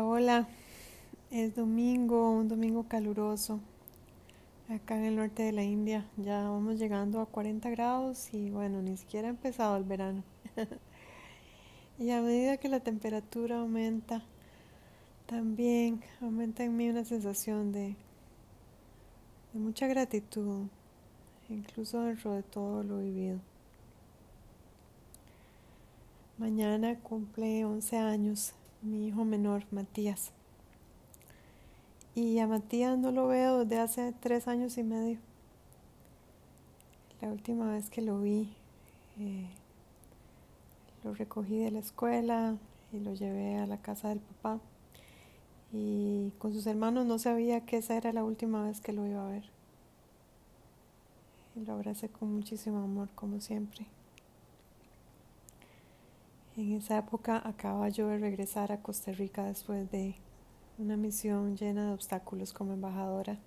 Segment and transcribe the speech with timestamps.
[0.00, 0.48] Hola.
[1.30, 3.60] Es domingo, un domingo caluroso.
[4.70, 8.80] Acá en el norte de la India ya vamos llegando a 40 grados y bueno,
[8.80, 10.22] ni siquiera ha empezado el verano.
[11.98, 14.22] y a medida que la temperatura aumenta,
[15.26, 17.94] también aumenta en mí una sensación de,
[19.52, 20.68] de mucha gratitud,
[21.50, 23.40] incluso dentro de todo lo vivido.
[26.38, 30.32] Mañana cumple 11 años mi hijo menor, Matías.
[32.14, 35.18] Y a Matías no lo veo desde hace tres años y medio.
[37.20, 38.52] La última vez que lo vi,
[39.18, 39.48] eh,
[41.04, 42.56] lo recogí de la escuela
[42.92, 44.60] y lo llevé a la casa del papá.
[45.72, 49.26] Y con sus hermanos no sabía que esa era la última vez que lo iba
[49.26, 49.44] a ver.
[51.54, 53.86] Y lo abracé con muchísimo amor, como siempre.
[56.54, 60.14] En esa época acababa yo de regresar a Costa Rica después de
[60.76, 63.38] una misión llena de obstáculos como embajadora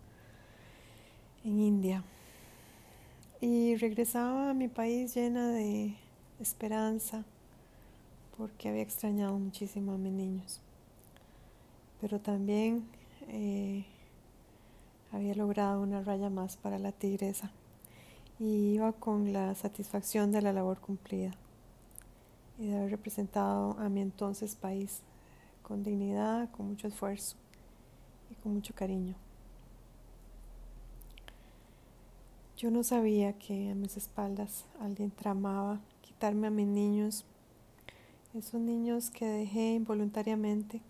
[1.44, 2.04] en India.
[3.42, 5.94] Y regresaba a mi país llena de
[6.40, 7.24] esperanza
[8.40, 10.60] porque había extrañado muchísimo a mis niños.
[12.02, 12.88] Pero también
[13.28, 13.86] eh,
[15.12, 17.52] había logrado una raya más para la tigresa
[18.40, 21.36] y iba con la satisfacción de la labor cumplida
[22.58, 25.02] y de haber representado a mi entonces país
[25.64, 27.36] con dignidad, con mucho esfuerzo
[28.30, 29.16] y con mucho cariño.
[32.58, 37.26] Yo no sabía que a mis espaldas alguien tramaba quitarme a mis niños,
[38.34, 40.82] esos niños que dejé involuntariamente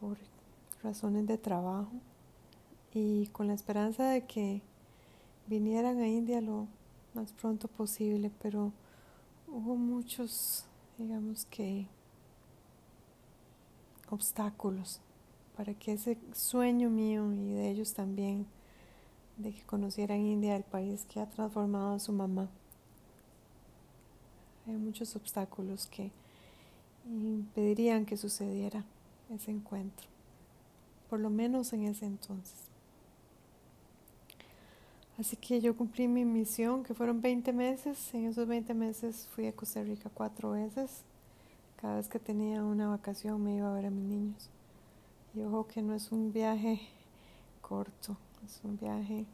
[0.00, 0.16] por
[0.82, 1.92] razones de trabajo
[2.94, 4.62] y con la esperanza de que
[5.46, 6.66] vinieran a India lo
[7.14, 8.72] más pronto posible, pero
[9.56, 10.66] hubo muchos,
[10.98, 11.86] digamos que,
[14.10, 15.00] obstáculos
[15.56, 18.46] para que ese sueño mío y de ellos también,
[19.38, 22.50] de que conocieran India, el país que ha transformado a su mamá.
[24.66, 26.12] Hay muchos obstáculos que
[27.06, 28.84] impedirían que sucediera
[29.30, 30.06] ese encuentro,
[31.08, 32.75] por lo menos en ese entonces.
[35.18, 38.12] Así que yo cumplí mi misión, que fueron 20 meses.
[38.12, 41.04] En esos 20 meses fui a Costa Rica cuatro veces.
[41.76, 44.50] Cada vez que tenía una vacación me iba a ver a mis niños.
[45.34, 46.80] Y ojo que no es un viaje
[47.62, 49.26] corto, es un viaje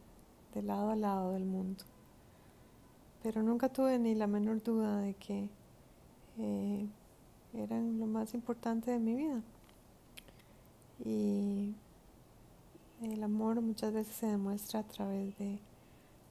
[0.54, 1.84] de lado a lado del mundo.
[3.22, 5.49] Pero nunca tuve ni la menor duda de que
[6.38, 6.87] eh,
[7.54, 9.43] eran lo más importante de mi vida.
[11.04, 11.75] Y
[13.03, 15.59] el amor muchas veces se demuestra a través de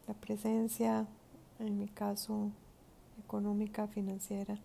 [0.08, 1.08] la presencia,
[1.60, 2.52] en mi caso,
[3.24, 4.58] económica, financiera,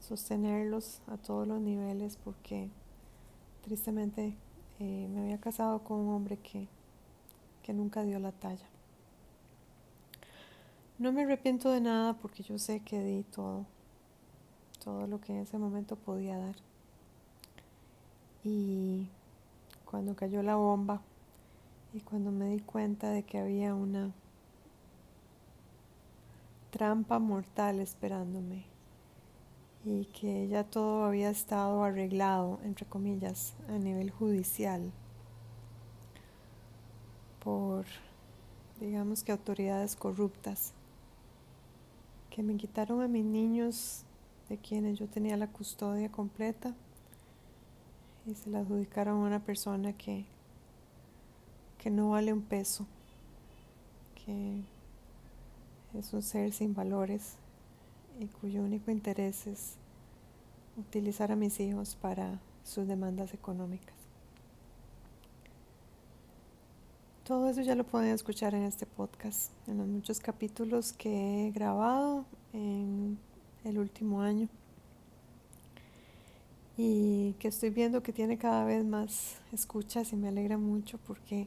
[0.00, 2.68] sostenerlos a todos los niveles porque
[3.62, 4.36] tristemente
[4.80, 6.68] eh, me había casado con un hombre que,
[7.62, 8.66] que nunca dio la talla.
[10.98, 13.64] No me arrepiento de nada porque yo sé que di todo,
[14.84, 16.56] todo lo que en ese momento podía dar.
[18.44, 19.08] Y
[19.84, 21.00] cuando cayó la bomba
[21.94, 24.12] y cuando me di cuenta de que había una
[26.74, 28.64] trampa mortal esperándome
[29.84, 34.90] y que ya todo había estado arreglado, entre comillas, a nivel judicial
[37.38, 37.84] por,
[38.80, 40.72] digamos que autoridades corruptas,
[42.28, 44.02] que me quitaron a mis niños
[44.48, 46.74] de quienes yo tenía la custodia completa
[48.26, 50.24] y se la adjudicaron a una persona que,
[51.78, 52.84] que no vale un peso,
[54.24, 54.64] que
[55.98, 57.36] es un ser sin valores
[58.20, 59.74] y cuyo único interés es
[60.76, 63.94] utilizar a mis hijos para sus demandas económicas.
[67.24, 71.50] Todo eso ya lo pueden escuchar en este podcast, en los muchos capítulos que he
[71.52, 73.18] grabado en
[73.64, 74.48] el último año
[76.76, 81.46] y que estoy viendo que tiene cada vez más escuchas y me alegra mucho porque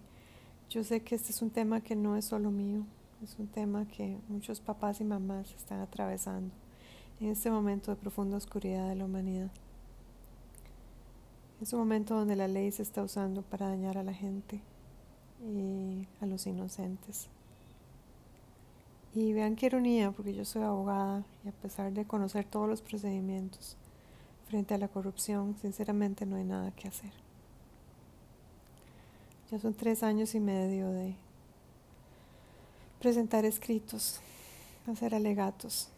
[0.69, 2.85] yo sé que este es un tema que no es solo mío,
[3.23, 6.53] es un tema que muchos papás y mamás están atravesando
[7.19, 9.49] en este momento de profunda oscuridad de la humanidad.
[11.59, 14.61] Es un momento donde la ley se está usando para dañar a la gente
[15.41, 17.27] y a los inocentes.
[19.15, 22.83] Y vean qué ironía, porque yo soy abogada y a pesar de conocer todos los
[22.83, 23.77] procedimientos
[24.47, 27.11] frente a la corrupción, sinceramente no hay nada que hacer.
[29.49, 31.15] Ya son tres años y medio de
[32.99, 34.19] presentar escritos,
[34.87, 35.89] hacer alegatos,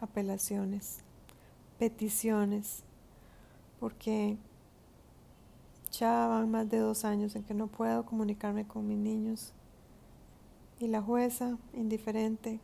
[0.00, 1.00] apelaciones,
[1.78, 2.82] peticiones,
[3.80, 4.36] porque
[5.92, 9.52] ya van más de dos años en que no puedo comunicarme con mis niños.
[10.78, 12.60] Y la jueza, indiferente,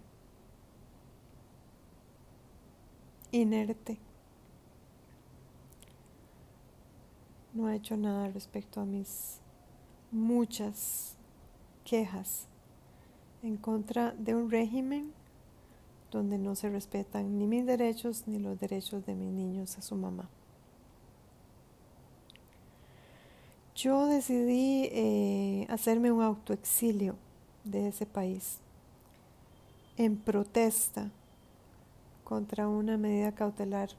[3.33, 3.99] inerte,
[7.53, 9.41] no ha hecho nada respecto a mis
[10.11, 11.17] muchas
[11.85, 12.47] quejas
[13.45, 15.13] en contra de un régimen
[16.11, 19.97] donde no se respetan ni mis derechos ni los derechos de mis niños a su
[19.97, 20.31] mamá.
[23.77, 27.17] Yo decidí eh, hacerme un autoexilio
[27.65, 28.61] de ese país
[29.99, 31.11] en protesta
[32.23, 33.91] contra una medida cautelar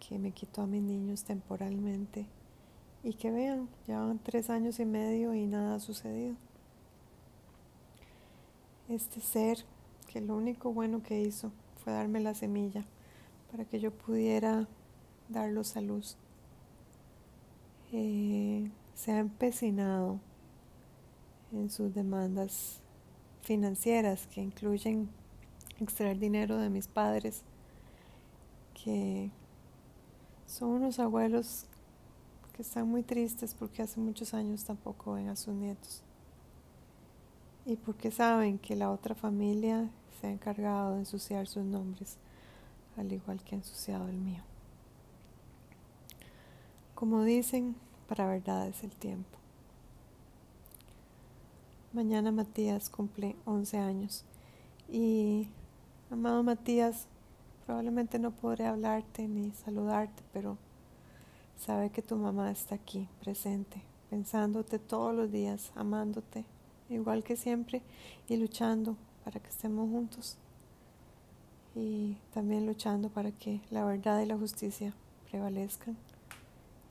[0.00, 2.26] que me quitó a mis niños temporalmente
[3.04, 6.34] y que vean, ya van tres años y medio y nada ha sucedido.
[8.90, 9.64] Este ser
[10.08, 12.84] que lo único bueno que hizo fue darme la semilla
[13.48, 14.66] para que yo pudiera
[15.28, 16.16] darlos a luz.
[17.92, 20.18] Eh, se ha empecinado
[21.52, 22.80] en sus demandas
[23.42, 25.08] financieras que incluyen
[25.78, 27.44] extraer dinero de mis padres,
[28.74, 29.30] que
[30.46, 31.66] son unos abuelos
[32.56, 36.02] que están muy tristes porque hace muchos años tampoco ven a sus nietos
[37.70, 39.88] y porque saben que la otra familia
[40.20, 42.16] se ha encargado de ensuciar sus nombres,
[42.96, 44.42] al igual que ha ensuciado el mío.
[46.96, 47.76] Como dicen,
[48.08, 49.38] para verdad es el tiempo.
[51.92, 54.24] Mañana Matías cumple 11 años
[54.88, 55.46] y,
[56.10, 57.06] amado Matías,
[57.66, 60.58] probablemente no podré hablarte ni saludarte, pero
[61.56, 63.80] sabe que tu mamá está aquí, presente,
[64.10, 66.44] pensándote todos los días, amándote,
[66.90, 67.82] igual que siempre,
[68.28, 70.36] y luchando para que estemos juntos.
[71.74, 74.92] Y también luchando para que la verdad y la justicia
[75.30, 75.96] prevalezcan.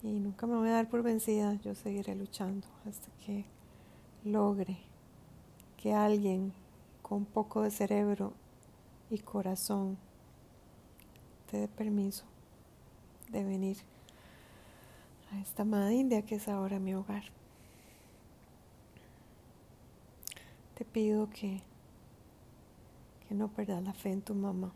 [0.02, 3.44] Y nunca me voy a dar por vencida, yo seguiré luchando hasta que
[4.24, 4.78] logre
[5.76, 6.52] que alguien
[7.02, 8.32] con poco de cerebro
[9.10, 9.98] y corazón
[11.50, 12.24] te dé permiso
[13.30, 13.76] de venir
[15.32, 17.24] a esta amada India que es ahora mi hogar.
[20.80, 21.60] Te pido que,
[23.28, 24.72] que no perdas la fe en tu mamá.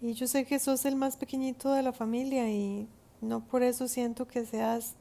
[0.00, 2.88] Y yo sé que sos el más pequeñito de la familia y
[3.20, 4.94] no por eso siento que seas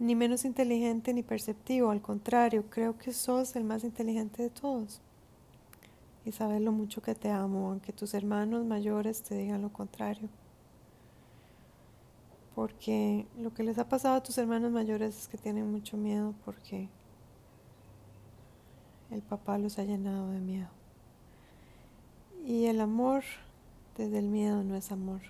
[0.00, 5.00] ni menos inteligente ni perceptivo, al contrario, creo que sos el más inteligente de todos.
[6.24, 10.28] Y sabes lo mucho que te amo, aunque tus hermanos mayores te digan lo contrario.
[12.56, 16.34] Porque lo que les ha pasado a tus hermanos mayores es que tienen mucho miedo
[16.44, 16.88] porque
[19.14, 20.68] el papá los ha llenado de miedo.
[22.44, 23.22] Y el amor
[23.96, 25.20] desde el miedo no es amor.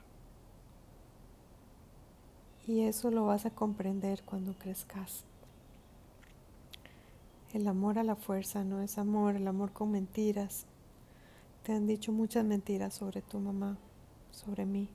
[2.66, 5.24] Y eso lo vas a comprender cuando crezcas.
[7.52, 10.64] El amor a la fuerza no es amor, el amor con mentiras.
[11.62, 13.76] Te han dicho muchas mentiras sobre tu mamá,
[14.32, 14.88] sobre mí.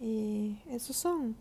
[0.00, 1.36] Y esos son.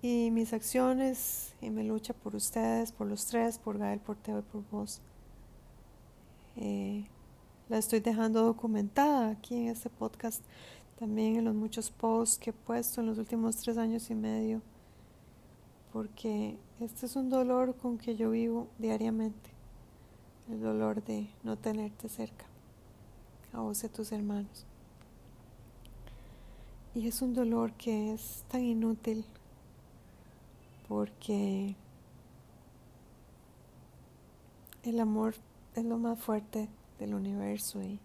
[0.00, 4.38] Y mis acciones y mi lucha por ustedes, por los tres, por Gael, por Teo
[4.38, 5.00] y por vos.
[6.56, 7.06] Eh,
[7.68, 10.42] la estoy dejando documentada aquí en este podcast
[10.98, 14.62] también en los muchos posts que he puesto en los últimos tres años y medio,
[15.92, 19.50] porque este es un dolor con que yo vivo diariamente,
[20.50, 22.46] el dolor de no tenerte cerca,
[23.52, 24.66] a vos y a tus hermanos.
[26.96, 29.24] Y es un dolor que es tan inútil
[30.88, 31.76] porque
[34.82, 35.34] el amor
[35.74, 36.68] es lo más fuerte
[36.98, 38.00] del universo y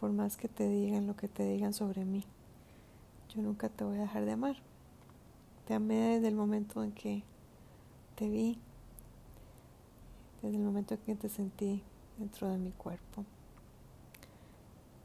[0.00, 2.24] por más que te digan lo que te digan sobre mí.
[3.34, 4.56] Yo nunca te voy a dejar de amar.
[5.66, 7.22] Te amé desde el momento en que
[8.16, 8.58] te vi,
[10.42, 11.82] desde el momento en que te sentí
[12.18, 13.24] dentro de mi cuerpo.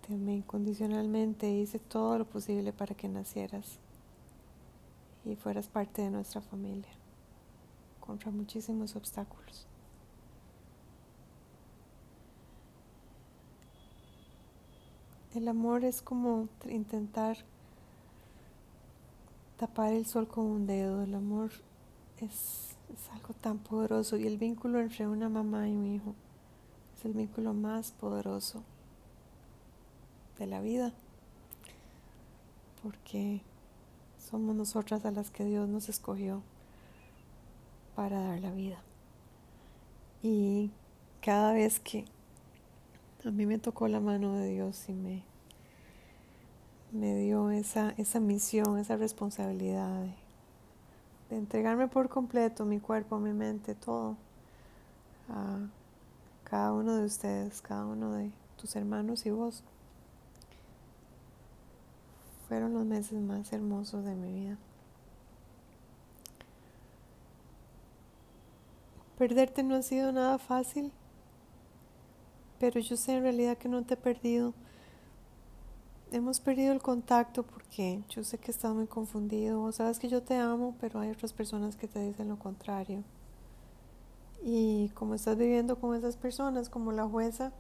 [0.08, 3.80] Te amé incondicionalmente hice todo lo posible para que nacieras
[5.26, 6.92] y fueras parte de nuestra familia,
[8.00, 9.68] contra muchísimos obstáculos.
[15.36, 17.38] El amor es como intentar
[19.58, 21.02] tapar el sol con un dedo.
[21.02, 21.50] El amor
[22.18, 22.76] es,
[23.12, 26.14] algo tan poderoso y el vínculo entre una mamá y un hijo
[26.96, 28.62] es el vínculo más poderoso
[30.38, 30.94] de la vida.
[32.84, 33.42] Porque
[34.34, 36.42] somos nosotras a las que Dios nos escogió
[37.96, 38.80] para dar la vida.
[40.24, 40.72] Y
[41.22, 42.06] cada vez que
[43.24, 45.24] a mí me tocó la mano de Dios y me,
[46.92, 50.16] me dio esa, esa misión, esa responsabilidad de,
[51.30, 54.18] de entregarme por completo mi cuerpo, mi mente, todo
[55.30, 55.60] a
[56.44, 59.64] cada uno de ustedes, cada uno de tus hermanos y vos.
[62.54, 64.60] Fueron los meses más hermosos de mi vida.
[69.18, 70.92] Perderte no ha sido nada fácil,
[72.60, 74.54] pero yo sé en realidad que no te he perdido.
[76.12, 79.72] Hemos perdido el contacto porque yo sé que estás muy confundido.
[79.72, 83.04] Sabes que yo te amo, pero hay otras personas que te dicen lo contrario.
[84.44, 87.52] Y como estás viviendo con esas personas, como la jueza,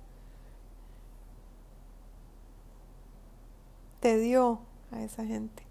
[4.00, 4.60] te dio
[4.94, 5.64] a esa gente.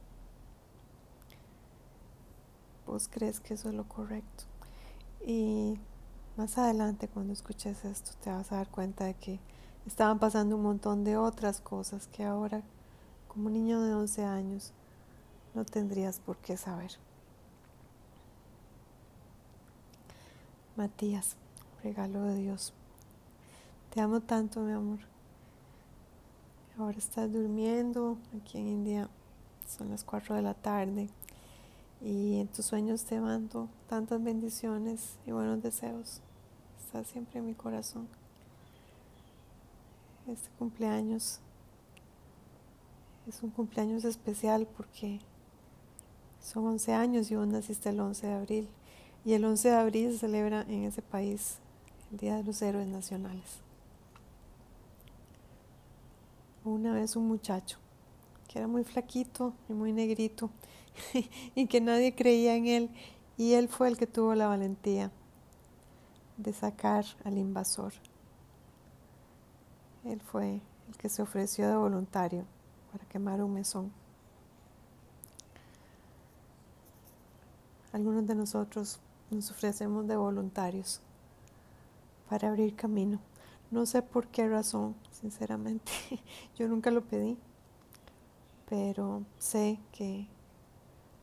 [2.87, 4.45] Vos crees que eso es lo correcto.
[5.25, 5.79] Y
[6.37, 9.39] más adelante cuando escuches esto te vas a dar cuenta de que
[9.87, 12.63] estaban pasando un montón de otras cosas que ahora,
[13.29, 14.73] como niño de 11 años,
[15.55, 16.93] no tendrías por qué saber.
[20.77, 21.37] Matías,
[21.83, 22.73] regalo de Dios.
[23.91, 25.01] Te amo tanto, mi amor.
[26.83, 28.19] Ahora estás durmiendo.
[28.37, 29.09] Aquí en India
[29.69, 31.09] son las 4 de la tarde.
[32.01, 36.21] Y en tus sueños te mando tantas bendiciones y buenos deseos.
[36.85, 38.09] Estás siempre en mi corazón.
[40.27, 41.39] Este cumpleaños
[43.29, 45.21] es un cumpleaños especial porque
[46.41, 48.69] son 11 años y vos naciste el 11 de abril.
[49.25, 51.59] Y el 11 de abril se celebra en ese país
[52.11, 53.63] el Día de los Héroes Nacionales.
[56.65, 57.79] Una vez un muchacho
[58.49, 60.51] que era muy flaquito y muy negrito
[61.55, 62.91] y que nadie creía en él.
[63.37, 65.11] Y él fue el que tuvo la valentía
[66.37, 67.93] de sacar al invasor.
[70.05, 72.45] Él fue el que se ofreció de voluntario
[72.93, 73.93] para quemar un mesón.
[77.93, 79.01] Algunos de nosotros
[79.31, 81.01] nos ofrecemos de voluntarios
[82.29, 83.19] para abrir camino.
[83.73, 85.91] No sé por qué razón, sinceramente.
[86.59, 87.39] Yo nunca lo pedí,
[88.69, 90.29] pero sé que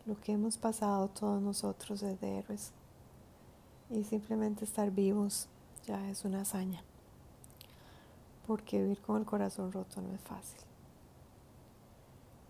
[0.08, 2.72] lo que hemos pasado todos nosotros es de héroes.
[3.91, 5.48] Y simplemente estar vivos
[5.86, 6.82] ya es una hazaña.
[8.48, 10.62] Porque vivir con el corazón roto no es fácil.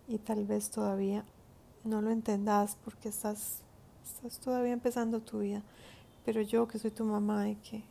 [0.08, 1.26] Y tal vez todavía
[1.84, 3.60] no lo entendas porque estás,
[4.02, 5.62] estás todavía empezando tu vida.
[6.24, 7.89] Pero yo que soy tu mamá y que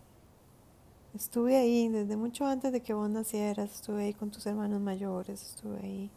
[1.13, 5.41] estuve ahí desde mucho antes de que vos nacieras, estuve ahí con tus hermanos mayores,
[5.41, 6.11] estuve ahí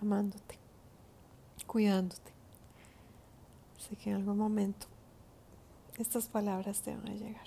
[0.00, 0.58] amándote,
[1.66, 2.32] cuidándote.
[3.78, 4.86] Sé que en algún momento
[5.98, 7.46] estas palabras te van a llegar.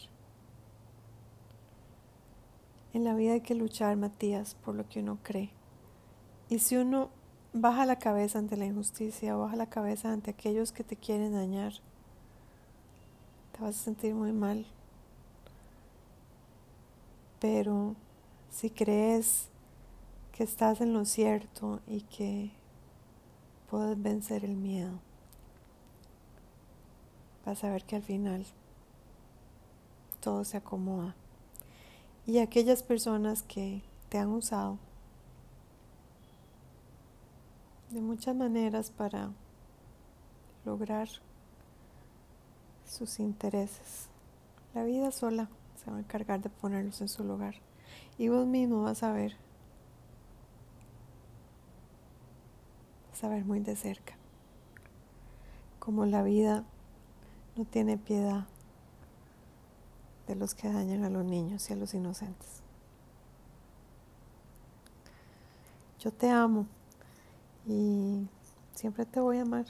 [2.93, 5.49] En la vida hay que luchar, Matías, por lo que uno cree.
[6.49, 7.09] Y si uno
[7.51, 11.73] baja la cabeza ante la injusticia, baja la cabeza ante aquellos que te quieren dañar,
[13.53, 14.65] te vas a sentir muy mal.
[17.39, 17.95] Pero
[18.49, 19.47] si crees
[20.33, 22.51] que estás en lo cierto y que
[23.69, 24.99] puedes vencer el miedo.
[27.45, 28.45] Vas a ver que al final
[30.19, 31.15] todo se acomoda.
[32.25, 34.77] Y aquellas personas que te han usado
[37.91, 39.31] de muchas maneras para
[40.65, 41.09] lograr
[42.93, 44.07] sus intereses.
[44.73, 45.49] La vida sola
[45.83, 47.55] se va a encargar de ponerlos en su lugar.
[48.17, 49.35] Y vos mismo vas a ver
[53.27, 54.15] ver muy de cerca
[55.79, 56.63] como la vida
[57.55, 58.45] no tiene piedad
[60.27, 62.61] de los que dañan a los niños y a los inocentes.
[65.99, 66.65] Yo te amo
[67.67, 68.25] y
[68.73, 69.65] siempre te voy a amar.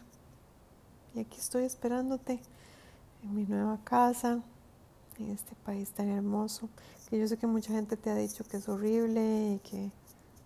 [1.16, 2.40] Y aquí estoy esperándote
[3.24, 4.44] en mi nueva casa,
[5.18, 6.70] en este país tan hermoso,
[7.10, 9.92] que yo sé que mucha gente te ha dicho que es horrible y que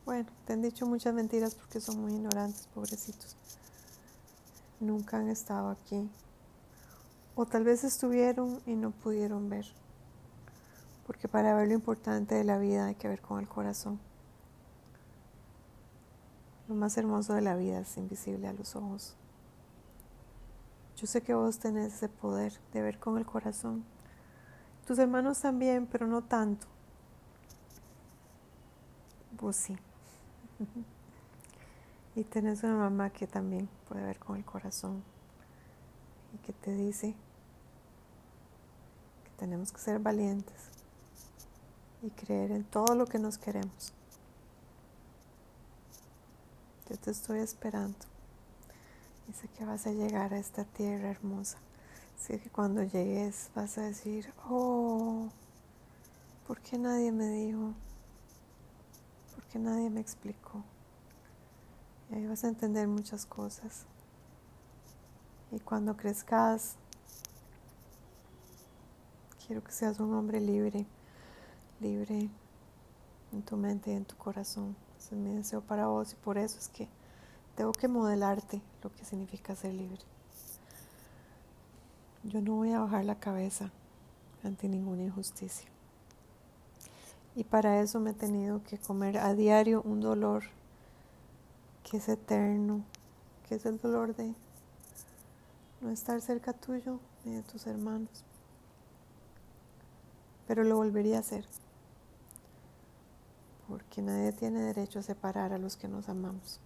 [0.08, 3.36] bueno, te han dicho muchas mentiras porque son muy ignorantes, pobrecitos.
[4.80, 6.10] Nunca han estado aquí.
[7.36, 9.66] O tal vez estuvieron y no pudieron ver.
[11.06, 14.00] Porque para ver lo importante de la vida hay que ver con el corazón.
[16.70, 19.18] Lo más hermoso de la vida es invisible a los ojos.
[20.98, 23.86] Yo sé que vos tenés ese poder de ver con el corazón.
[24.88, 26.66] Tus hermanos también, pero no tanto.
[29.40, 29.78] Vos sí.
[32.16, 35.04] Y tenés una mamá que también puede ver con el corazón
[36.34, 37.14] y que te dice
[39.24, 40.72] que tenemos que ser valientes
[42.02, 43.94] y creer en todo lo que nos queremos.
[46.90, 48.17] Yo te estoy esperando.
[49.34, 51.58] Sé que vas a llegar a esta tierra hermosa.
[52.18, 55.30] Sé que cuando llegues vas a decir, oh,
[56.48, 57.74] ¿por qué nadie me dijo?
[59.36, 60.64] ¿Por qué nadie me explicó?
[62.10, 63.86] Y ahí vas a entender muchas cosas.
[65.52, 66.76] Y cuando crezcas,
[69.46, 70.86] quiero que seas un hombre libre,
[71.80, 72.30] libre
[73.34, 74.76] en tu mente y en tu corazón.
[74.98, 76.88] Ese es mi deseo para vos y por eso es que
[77.58, 80.00] tengo que modelarte lo que significa ser libre.
[82.24, 83.72] Yo no voy a bajar la cabeza
[84.44, 85.68] ante ninguna injusticia.
[87.36, 90.44] Y para eso me he tenido que comer a diario un dolor
[91.84, 92.84] que es eterno,
[93.50, 94.36] que es el dolor de
[95.82, 98.24] no estar cerca tuyo ni de tus hermanos.
[100.48, 101.46] Pero lo volvería a hacer,
[103.68, 106.60] porque nadie tiene derecho a separar a los que nos amamos.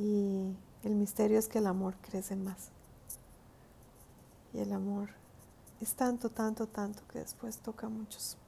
[0.00, 2.70] Y el misterio es que el amor crece más.
[4.54, 5.10] Y el amor
[5.78, 8.38] es tanto, tanto, tanto que después toca a muchos.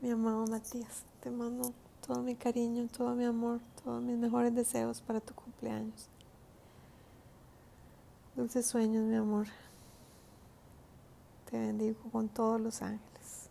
[0.00, 1.74] Mi amado Matías, te mando
[2.06, 6.08] todo mi cariño, todo mi amor, todos mis mejores deseos para tu cumpleaños.
[8.34, 9.46] Dulces sueños, mi amor.
[11.50, 13.50] Te bendigo con todos los ángeles.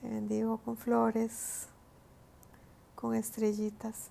[0.00, 1.68] Te bendigo con flores,
[3.06, 4.10] con estrellitas.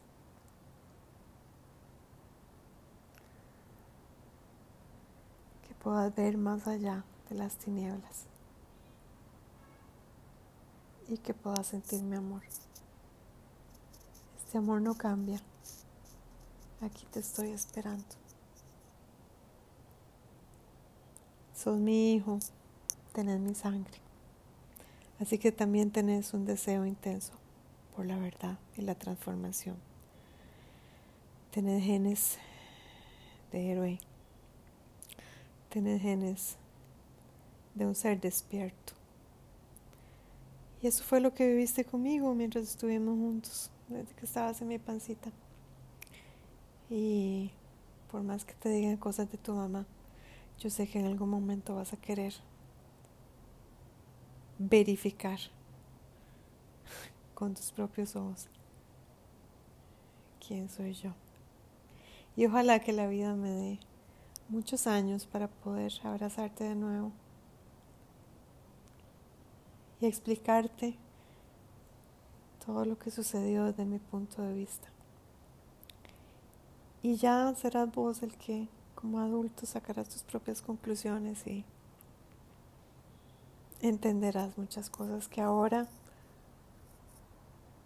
[5.68, 8.24] Que puedas ver más allá de las tinieblas
[11.10, 12.42] y que puedas sentir mi amor.
[14.38, 15.42] Este amor no cambia.
[16.80, 18.06] Aquí te estoy esperando.
[21.54, 22.40] Sos mi hijo,
[23.12, 24.00] tenés mi sangre.
[25.20, 27.45] Así que también tenés un deseo intenso
[27.96, 29.78] por la verdad y la transformación.
[31.52, 32.38] Tenés genes
[33.52, 34.00] de héroe.
[35.70, 36.58] Tenés genes
[37.74, 38.94] de un ser despierto.
[40.82, 44.78] Y eso fue lo que viviste conmigo mientras estuvimos juntos, desde que estabas en mi
[44.78, 45.32] pancita.
[46.90, 47.52] Y
[48.12, 49.86] por más que te digan cosas de tu mamá,
[50.60, 52.34] yo sé que en algún momento vas a querer
[54.60, 55.40] verificar
[57.36, 58.48] con tus propios ojos
[60.46, 61.12] quién soy yo.
[62.36, 63.80] Y ojalá que la vida me dé
[64.50, 67.12] muchos años para poder abrazarte de nuevo
[70.02, 70.96] y explicarte
[72.66, 74.88] todo lo que sucedió desde mi punto de vista.
[77.02, 81.64] Y ya serás vos el que como adulto sacarás tus propias conclusiones y
[83.82, 85.88] entenderás muchas cosas que ahora,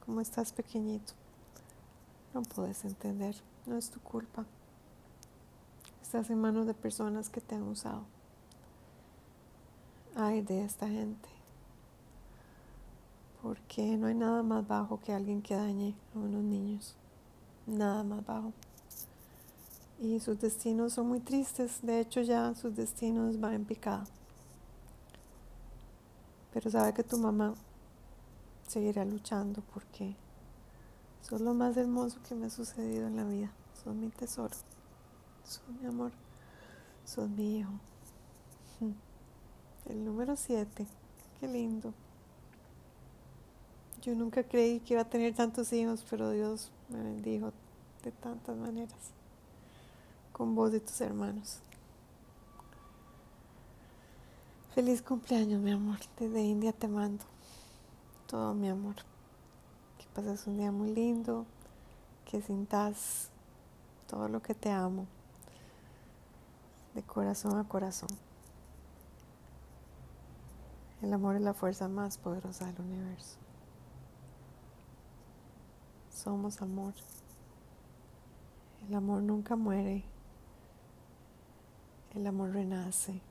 [0.09, 1.13] como estás pequeñito,
[2.33, 3.35] no puedes entender.
[3.67, 4.43] No es tu culpa.
[6.01, 8.05] Estás en manos de personas que te han usado.
[10.15, 11.29] Ay de esta gente
[13.43, 16.95] porque no hay nada más bajo que alguien que dañe a unos niños,
[17.67, 18.51] nada más bajo.
[19.99, 24.05] Y sus destinos son muy tristes, de hecho ya sus destinos van en picada.
[26.51, 27.53] Pero sabe que tu mamá
[28.69, 30.15] seguirá luchando porque
[31.21, 33.51] sos lo más hermoso que me ha sucedido en la vida,
[33.83, 34.53] sos mi tesoro,
[35.43, 36.11] sos mi amor,
[37.03, 37.71] sos mi hijo.
[39.89, 40.85] El número 7,
[41.39, 41.93] qué lindo.
[44.03, 47.51] Yo nunca creí que iba a tener tantos hijos, pero Dios me bendijo
[48.03, 49.11] de tantas maneras,
[50.31, 51.59] con vos y tus hermanos.
[54.75, 55.97] Feliz cumpleaños, mi amor.
[56.19, 57.25] Desde India te mando
[58.29, 58.95] todo mi amor.
[59.97, 61.45] Que pases un día muy lindo,
[62.25, 63.29] que sintas
[64.07, 65.07] todo lo que te amo,
[66.93, 68.09] de corazón a corazón.
[71.01, 73.37] El amor es la fuerza más poderosa del universo.
[76.11, 76.93] Somos amor.
[78.87, 80.03] El amor nunca muere.
[82.13, 83.21] El amor renace.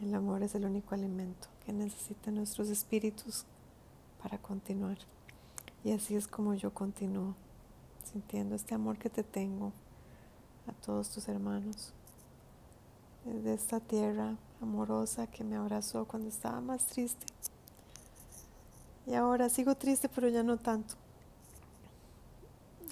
[0.00, 3.44] El amor es el único alimento que necesitan nuestros espíritus
[4.22, 4.98] para continuar.
[5.84, 7.34] Y así es como yo continúo,
[8.04, 9.72] sintiendo este amor que te tengo
[10.66, 11.92] a todos tus hermanos.
[13.24, 17.26] Desde esta tierra amorosa que me abrazó cuando estaba más triste.
[19.06, 20.94] Y ahora sigo triste, pero ya no tanto.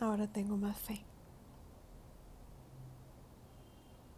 [0.00, 1.07] Ahora tengo más fe.